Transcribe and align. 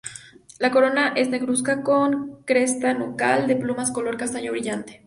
La 0.57 0.71
corona 0.71 1.09
es 1.15 1.29
negruzca, 1.29 1.83
con 1.83 2.41
cresta 2.45 2.95
nucal 2.95 3.45
de 3.45 3.55
plumas 3.55 3.91
color 3.91 4.17
castaño 4.17 4.49
brillante. 4.51 4.99